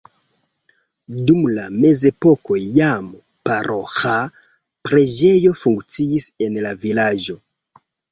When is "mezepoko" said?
1.81-2.57